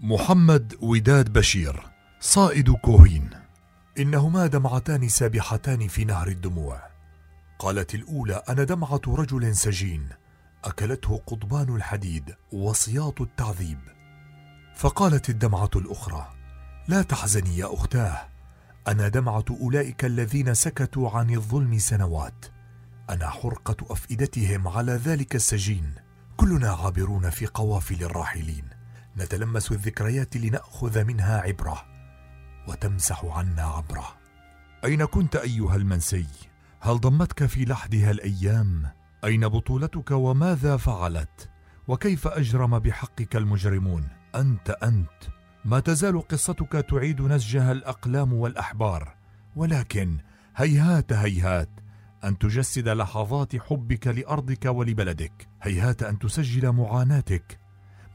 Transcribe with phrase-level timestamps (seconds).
[0.00, 1.82] محمد وداد بشير
[2.20, 3.30] صائد كوهين.
[3.98, 6.82] إنهما دمعتان سابحتان في نهر الدموع.
[7.58, 10.08] قالت الأولى أنا دمعة رجل سجين.
[10.64, 13.78] أكلته قضبان الحديد وصياط التعذيب.
[14.76, 16.28] فقالت الدمعة الأخرى
[16.88, 18.28] لا تحزني يا أختاه.
[18.88, 22.44] أنا دمعة أولئك الذين سكتوا عن الظلم سنوات.
[23.10, 25.94] أنا حرقة أفئدتهم على ذلك السجين.
[26.36, 28.77] كلنا عابرون في قوافل الراحلين.
[29.18, 31.84] نتلمس الذكريات لنأخذ منها عبرة
[32.68, 34.18] وتمسح عنا عبرة
[34.84, 36.26] أين كنت أيها المنسي؟
[36.80, 38.86] هل ضمتك في لحدها الأيام؟
[39.24, 41.50] أين بطولتك وماذا فعلت؟
[41.88, 49.14] وكيف أجرم بحقك المجرمون؟ أنت أنت ما تزال قصتك تعيد نسجها الأقلام والأحبار
[49.56, 50.18] ولكن
[50.56, 51.70] هيهات هيهات
[52.24, 57.57] أن تجسد لحظات حبك لأرضك ولبلدك هيهات أن تسجل معاناتك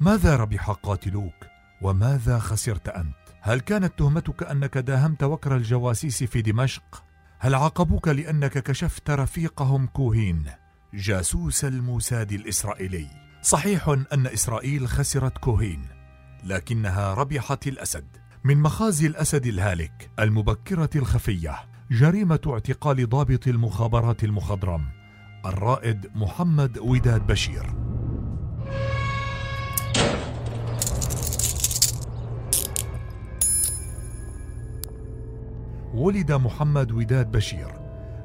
[0.04, 1.34] ماذا ربح قاتلوك؟
[1.82, 7.04] وماذا خسرت أنت؟ هل كانت تهمتك أنك داهمت وكر الجواسيس في دمشق؟
[7.40, 10.46] هل عاقبوك لأنك كشفت رفيقهم كوهين؟
[10.94, 13.08] جاسوس الموساد الإسرائيلي.
[13.42, 15.86] صحيح أن إسرائيل خسرت كوهين
[16.44, 18.08] لكنها ربحت الأسد.
[18.44, 21.56] من مخازي الأسد الهالك المبكرة الخفية
[21.92, 24.86] جريمة اعتقال ضابط المخابرات المخضرم
[25.46, 27.93] الرائد محمد وداد بشير.
[35.94, 37.68] ولد محمد وداد بشير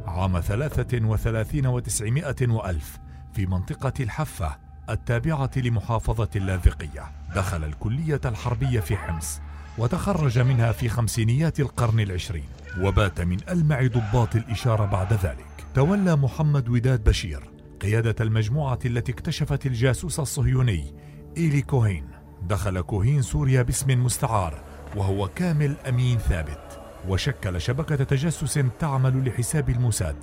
[0.06, 2.98] عام ثلاثة وثلاثين وتسعمائة وألف
[3.32, 4.56] في منطقة الحفة
[4.90, 7.12] التابعة لمحافظة اللاذقية.
[7.34, 9.40] دخل الكلية الحربية في حمص
[9.78, 12.48] وتخرج منها في خمسينيات القرن العشرين
[12.80, 15.64] وبات من ألمع ضباط الإشارة بعد ذلك.
[15.74, 20.94] تولى محمد وداد بشير قيادة المجموعة التي اكتشفت الجاسوس الصهيوني
[21.36, 22.08] إيلي كوهين.
[22.42, 24.62] دخل كوهين سوريا باسم مستعار
[24.96, 26.87] وهو كامل أمين ثابت.
[27.08, 30.16] وشكل شبكة تجسس تعمل لحساب الموساد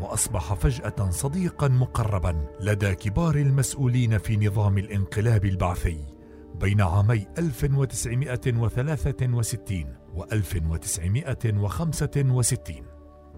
[0.00, 5.98] وأصبح فجأة صديقا مقربا لدى كبار المسؤولين في نظام الانقلاب البعثي
[6.60, 12.76] بين عامي 1963 و 1965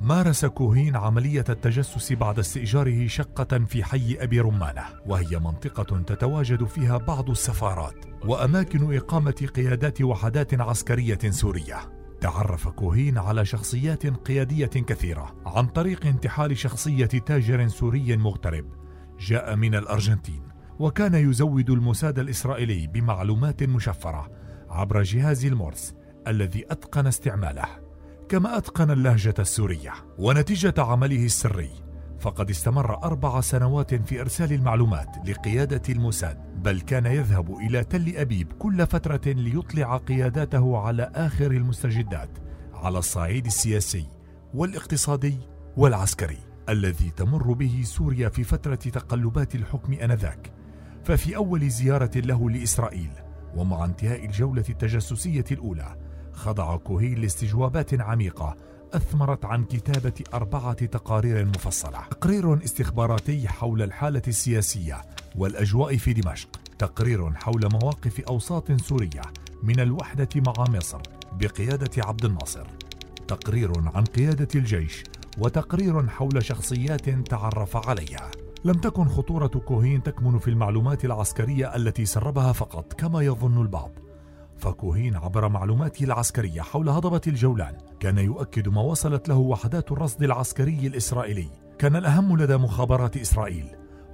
[0.01, 6.97] مارس كوهين عملية التجسس بعد استئجاره شقة في حي أبي رمانة وهي منطقة تتواجد فيها
[6.97, 7.95] بعض السفارات
[8.25, 12.04] وأماكن إقامة قيادات وحدات عسكرية سورية.
[12.25, 18.65] تعرف كوهين على شخصيات قيادية كثيرة عن طريق انتحال شخصية تاجر سوري مغترب
[19.21, 20.43] جاء من الأرجنتين
[20.79, 24.31] وكان يزود الموساد الإسرائيلي بمعلومات مشفرة
[24.71, 25.95] عبر جهاز المورس
[26.27, 27.67] الذي أتقن استعماله
[28.29, 29.93] كما أتقن اللهجة السورية.
[30.19, 31.84] ونتيجة عمله السري
[32.25, 38.53] فقد استمر أربع سنوات في إرسال المعلومات لقيادة الموساد بل كان يذهب إلى تل أبيب
[38.53, 42.29] كل فترة ليطلع قياداته على آخر المستجدات
[42.75, 44.07] على الصعيد السياسي
[44.55, 45.39] والاقتصادي
[45.77, 50.53] والعسكري الذي تمر به سوريا في فترة تقلبات الحكم آنذاك.
[51.05, 53.11] ففي أول زيارة له لإسرائيل
[53.57, 55.97] ومع انتهاء الجولة التجسسية الأولى
[56.33, 58.57] خضع كوهين لاستجوابات عميقة
[58.95, 61.99] أثمرت عن كتابة أربعة تقارير مفصلة.
[62.11, 65.03] تقرير استخباراتي حول الحالة السياسية
[65.37, 66.49] والأجواء في دمشق.
[66.79, 69.23] تقرير حول مواقف أوساط سورية
[69.63, 71.01] من الوحدة مع مصر
[71.33, 72.67] بقيادة عبد الناصر.
[73.29, 75.03] تقرير عن قيادة الجيش
[75.39, 78.31] وتقرير حول شخصيات تعرف عليها.
[78.65, 83.91] لم تكن خطورة كوهين تكمن في المعلومات العسكرية التي سربها فقط كما يظن البعض.
[84.59, 90.87] فكوهين عبر معلوماته العسكرية حول هضبة الجولان كان يؤكد ما وصلت له وحدات الرصد العسكري
[90.87, 91.49] الإسرائيلي.
[91.79, 93.67] كان الأهم لدى مخابرات إسرائيل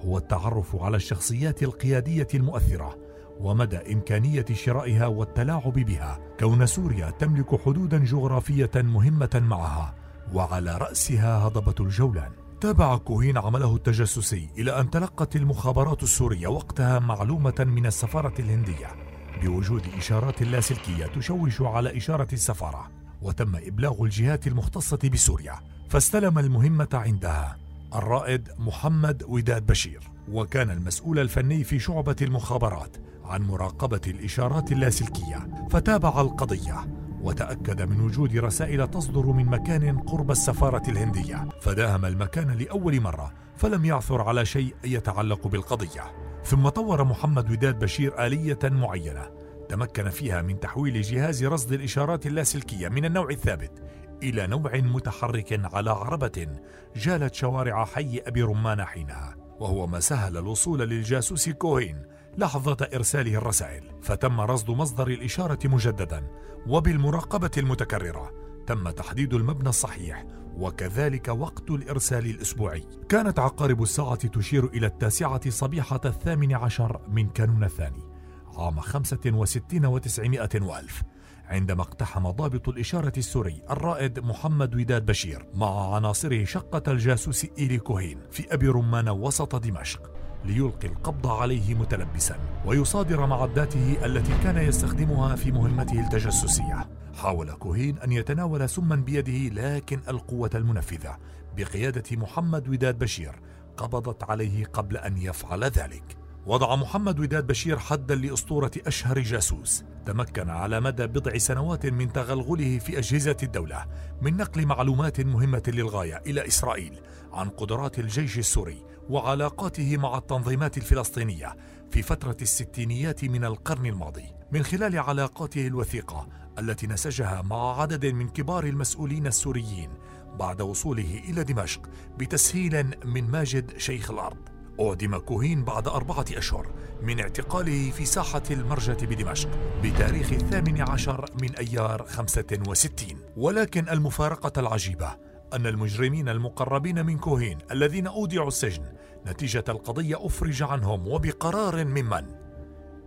[0.05, 2.97] هو التعرف على الشخصيات القيادية المؤثرة
[3.41, 9.95] ومدى إمكانية شرائها والتلاعب بها كون سوريا تملك حدودا جغرافية مهمة معها
[10.35, 12.31] وعلى رأسها هضبة الجولان.
[12.61, 19.10] تابع كوهين عمله التجسسي إلى أن تلقت المخابرات السورية وقتها معلومة من السفارة الهندية.
[19.43, 22.91] بوجود إشارات لاسلكية تشوش على إشارة السفارة
[23.23, 25.55] وتم إبلاغ الجهات المختصة بسوريا
[25.89, 27.57] فاستلم المهمة عندها
[27.95, 36.21] الرائد محمد وداد بشير وكان المسؤول الفني في شعبة المخابرات عن مراقبة الإشارات اللاسلكية فتابع
[36.21, 43.33] القضية وتأكد من وجود رسائل تصدر من مكان قرب السفارة الهندية فداهم المكان لأول مرة
[43.57, 46.20] فلم يعثر على شيء يتعلق بالقضية.
[46.45, 49.31] ثم طور محمد وداد بشير آلية معينة.
[49.69, 53.83] تمكن فيها من تحويل جهاز رصد الإشارات اللاسلكية من النوع الثابت
[54.23, 56.49] إلى نوع متحرك على عربة
[56.97, 62.03] جالت شوارع حي أبي رمان حينها وهو ما سهل الوصول للجاسوس كوهين
[62.39, 63.85] لحظة إرساله الرسائل.
[64.03, 66.27] فتم رصد مصدر الإشارة مجددا
[66.67, 68.50] وبالمراقبة المتكررة.
[68.67, 70.25] تم تحديد المبنى الصحيح
[70.57, 72.85] وكذلك وقت الإرسال الأسبوعي.
[73.09, 78.11] كانت عقارب الساعة تشير إلى التاسعة صبيحة الثامن عشر من كانون الثاني
[78.57, 81.03] عام خمسة وستين وتسعمائة وألف
[81.47, 88.19] عندما اقتحم ضابط الإشارة السوري الرائد محمد وداد بشير مع عناصره شقة الجاسوس إيلي كوهين
[88.31, 90.11] في أبي رمان وسط دمشق
[90.45, 97.00] ليلقي القبض عليه متلبسا ويصادر معداته التي كان يستخدمها في مهمته التجسسية.
[97.21, 101.19] حاول كوهين أن يتناول سما بيده لكن القوة المنفذة
[101.57, 103.41] بقيادة محمد وداد بشير
[103.77, 106.17] قبضت عليه قبل أن يفعل ذلك.
[106.47, 109.85] وضع محمد وداد بشير حدا لأسطورة أشهر جاسوس.
[110.07, 113.87] تمكن على مدى بضع سنوات من تغلغله في أجهزة الدولة
[114.23, 117.01] من نقل معلومات مهمة للغاية إلى إسرائيل
[117.33, 121.57] عن قدرات الجيش السوري وعلاقاته مع التنظيمات الفلسطينية
[121.91, 124.40] في فترة الستينيات من القرن الماضي.
[124.53, 129.91] من خلال علاقاته الوثيقة التي نسجها مع عدد من كبار المسؤولين السوريين
[130.39, 131.81] بعد وصوله إلى دمشق
[132.19, 134.37] بتسهيل من ماجد شيخ الأرض.
[134.81, 139.49] أعدم كوهين بعد أربعة أشهر من اعتقاله في ساحة المرجة بدمشق
[139.83, 143.19] بتاريخ الثامن عشر من أيار خمسة وستين.
[143.37, 145.17] ولكن المفارقة العجيبة
[145.53, 148.85] أن المجرمين المقربين من كوهين الذين أودعوا السجن
[149.27, 152.50] نتيجة القضية أفرج عنهم وبقرار ممن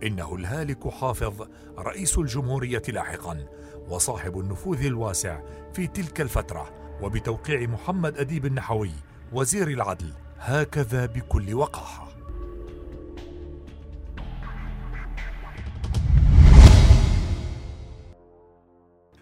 [0.04, 1.48] إنه الهالك حافظ
[1.78, 3.46] رئيس الجمهورية لاحقا
[3.88, 5.40] وصاحب النفوذ الواسع
[5.72, 6.70] في تلك الفترة
[7.02, 8.90] وبتوقيع محمد أديب النحوي
[9.32, 10.12] وزير العدل.
[10.38, 12.08] هكذا بكل وقاحة.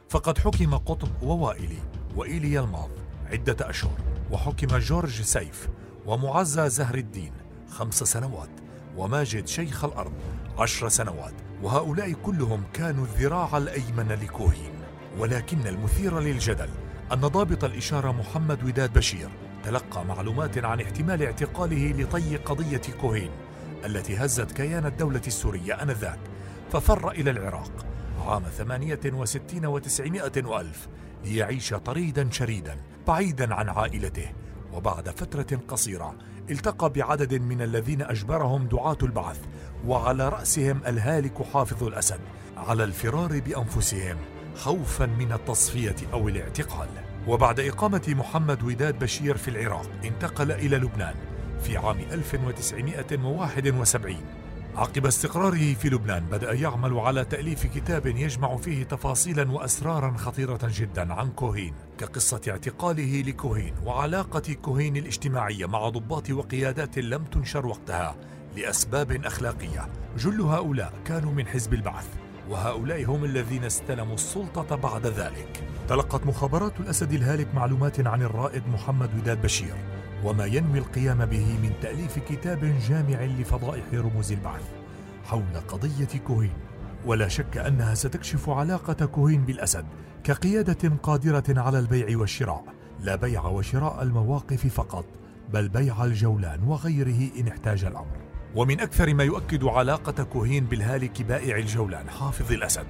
[0.09, 1.83] فقد حكم قطب ووائلي
[2.17, 2.91] وإيليا الماض
[3.31, 3.99] عدة أشهر
[4.31, 5.69] وحكم جورج سيف
[6.07, 7.33] ومعزى زهر الدين
[7.69, 8.62] خمس سنوات.
[8.97, 10.13] وماجد شيخ الأرض
[10.59, 14.73] عشر سنوات وهؤلاء كلهم كانوا الذراع الأيمن لكوهين.
[15.19, 16.69] ولكن المثير للجدل
[17.13, 19.29] أن ضابط الإشارة محمد وداد بشير
[19.65, 23.31] تلقى معلومات عن احتمال اعتقاله لطي قضية كوهين
[23.85, 26.19] التي هزت كيان الدولة السورية آنذاك
[26.73, 27.87] ففر إلى العراق
[28.27, 30.89] عام ثمانية وستين وتسعمائة وألف
[31.25, 34.33] ليعيش طريدا شريدا بعيدا عن عائلته
[34.73, 36.15] وبعد فترة قصيرة
[36.51, 39.41] التقى بعدد من الذين أجبرهم دعاة البعث
[39.87, 42.21] وعلى رأسهم الهالك حافظ الأسد
[42.57, 44.17] على الفرار بأنفسهم
[44.57, 46.89] خوفا من التصفية أو الاعتقال.
[47.29, 51.15] وبعد إقامة محمد وداد بشير في العراق انتقل إلى لبنان
[51.63, 54.17] في عام 1971
[54.77, 61.13] عقب استقراره في لبنان بدأ يعمل على تأليف كتاب يجمع فيه تفاصيلا وأسرارا خطيرة جدا
[61.13, 68.17] عن كوهين كقصة اعتقاله لكوهين وعلاقة كوهين الاجتماعية مع ضباط وقيادات لم تنشر وقتها
[68.57, 69.89] لأسباب أخلاقية.
[70.19, 72.07] جل هؤلاء كانوا من حزب البعث
[72.51, 75.65] وهؤلاء هم الذين استلموا السلطة بعد ذلك.
[75.89, 79.75] تلقت مخابرات الأسد الهالك معلومات عن الرائد محمد وداد بشير.
[80.25, 84.63] وما ينوي القيام به من تأليف كتاب جامع لفضائح رموز البعث
[85.25, 86.53] حول قضية كوهين.
[87.07, 89.85] ولا شك أنها ستكشف علاقة كوهين بالأسد
[90.25, 92.65] كقيادة قادرة على البيع والشراء.
[93.01, 95.05] لا بيع وشراء المواقف فقط
[95.53, 98.17] بل بيع الجولان وغيره إن احتاج الأمر.
[98.57, 102.87] ومن أكثر ما يؤكد علاقة كوهين بالهالك بائع الجولان حافظ الأسد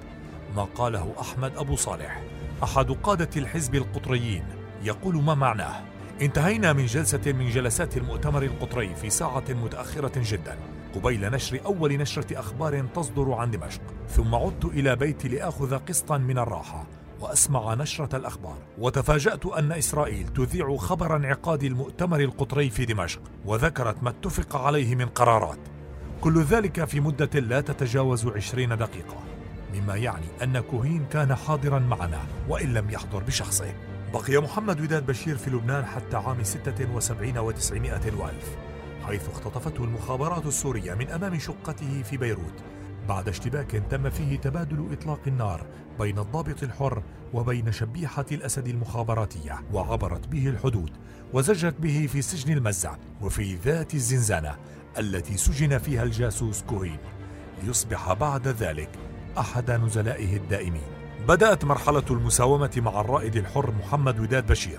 [0.56, 2.22] ما قاله أحمد أبو صالح
[2.62, 4.44] أحد قادة الحزب القطريين
[4.84, 5.92] يقول ما معناه.
[6.22, 10.56] انتهينا من جلسة من جلسات المؤتمر القطري في ساعة متأخرة جدا
[10.94, 13.80] قبيل نشر أول نشرة أخبار تصدر عن دمشق.
[14.08, 16.86] ثم عدت إلى بيتي لآخذ قسطا من الراحة
[17.20, 18.58] وأسمع نشرة الأخبار.
[18.78, 25.06] وتفاجأت أن إسرائيل تذيع خبر انعقاد المؤتمر القطري في دمشق وذكرت ما اتفق عليه من
[25.06, 25.58] قرارات.
[26.20, 29.16] كل ذلك في مدة لا تتجاوز عشرين دقيقة
[29.74, 33.74] مما يعني أن كوهين كان حاضرا معنا وإن لم يحضر بشخصه.
[34.12, 38.56] بقي محمد وداد بشير في لبنان حتى عام 76 وتسعمائة وألف
[39.02, 42.62] حيث اختطفته المخابرات السورية من أمام شقته في بيروت
[43.08, 45.66] بعد اشتباك تم فيه تبادل إطلاق النار
[45.98, 47.02] بين الضابط الحر
[47.32, 50.90] وبين شبيحة الأسد المخابراتية وعبرت به الحدود
[51.32, 54.56] وزجت به في سجن المزع وفي ذات الزنزانة
[54.98, 56.98] التي سجن فيها الجاسوس كوهين
[57.62, 58.90] ليصبح بعد ذلك
[59.38, 61.01] أحد نزلائه الدائمين.
[61.28, 64.78] بدأت مرحلة المساومة مع الرائد الحر محمد وداد بشير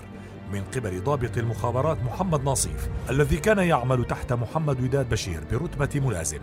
[0.52, 6.38] من قبل ضابط المخابرات محمد ناصيف الذي كان يعمل تحت محمد وداد بشير برتبة ملازم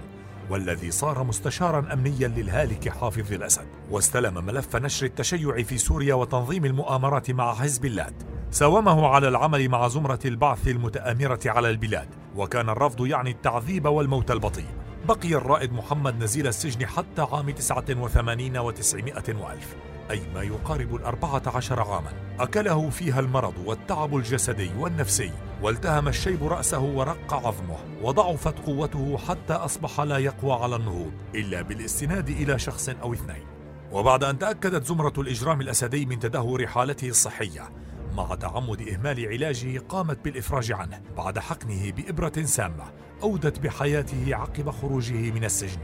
[0.49, 3.65] والذي صار مستشارا أمنيا للهالك حافظ الأسد.
[3.91, 8.13] واستلم ملف نشر التشيع في سوريا وتنظيم المؤامرات مع حزب اللات.
[8.51, 14.67] ساومه على العمل مع زمرة البعث المتأمرة على البلاد وكان الرفض يعني التعذيب والموت البطيء.
[15.07, 19.75] بقي الرائد محمد نزيل السجن حتى عام 89 و900 وألف.
[20.11, 22.13] أي ما يقارب الأربعة عشر عاما.
[22.39, 30.01] أكله فيها المرض والتعب الجسدي والنفسي والتهم الشيب رأسه ورق عظمه وضعفت قوته حتى أصبح
[30.01, 33.45] لا يقوى على النهوض إلا بالاستناد إلى شخص أو اثنين.
[33.91, 37.69] وبعد أن تأكدت زمرة الإجرام الأسدي من تدهور حالته الصحية
[38.13, 42.83] مع تعمد إهمال علاجه قامت بالإفراج عنه بعد حقنه بإبرة سامة
[43.23, 45.79] أودت بحياته عقب خروجه من السجن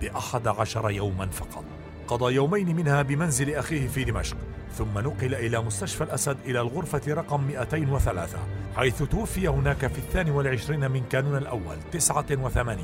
[0.00, 1.64] بأحد عشر يوما فقط.
[2.12, 4.36] قضى يومين منها بمنزل أخيه في دمشق
[4.72, 8.38] ثم نقل إلى مستشفى الأسد إلى الغرفة رقم 203
[8.76, 12.78] حيث توفي هناك في الثاني والعشرين من كانون الأول 89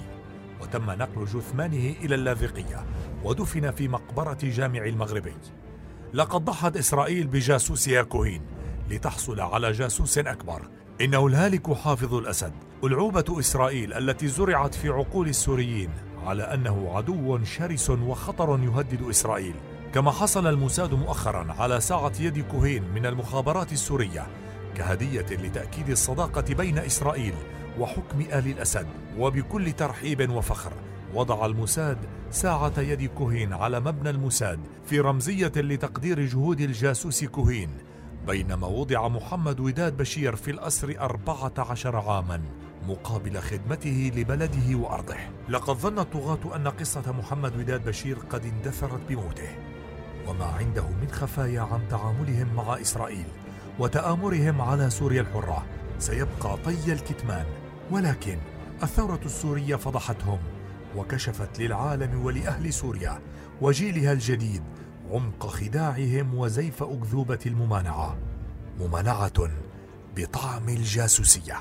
[0.60, 2.84] وتم نقل جثمانه إلى اللاذقية
[3.24, 5.34] ودفن في مقبرة جامع المغربي.
[6.14, 8.42] لقد ضحت إسرائيل بجاسوسها كوهين
[8.90, 10.62] لتحصل على جاسوس أكبر.
[11.00, 12.52] إنه الهالك حافظ الأسد.
[12.84, 15.90] ألعوبة إسرائيل التي زرعت في عقول السوريين
[16.26, 19.54] على أنه عدو شرس وخطر يهدد إسرائيل.
[19.94, 24.26] كما حصل الموساد مؤخرا على ساعة يد كوهين من المخابرات السورية
[24.74, 27.34] كهدية لتأكيد الصداقة بين إسرائيل
[27.78, 28.86] وحكم آل الأسد
[29.18, 30.72] وبكل ترحيب وفخر
[31.14, 31.98] وضع الموساد
[32.30, 37.70] ساعة يد كوهين على مبنى الموساد في رمزية لتقدير جهود الجاسوس كوهين
[38.26, 42.40] بينما وضع محمد وداد بشير في الأسر أربعة عشر عاما.
[42.88, 45.16] مقابل خدمته لبلده وأرضه.
[45.48, 49.48] لقد ظن الطغاة أن قصة محمد وداد بشير قد اندثرت بموته
[50.26, 53.26] وما عنده من خفايا عن تعاملهم مع إسرائيل
[53.78, 55.66] وتآمرهم على سوريا الحرة.
[55.98, 57.46] سيبقى طي الكتمان
[57.90, 58.38] ولكن
[58.82, 60.38] الثورة السورية فضحتهم
[60.96, 63.20] وكشفت للعالم ولأهل سوريا
[63.60, 64.62] وجيلها الجديد
[65.10, 68.16] عمق خداعهم وزيف أكذوبة الممانعة
[68.80, 69.50] ممانعة
[70.16, 71.56] بطعم الجاسوسية.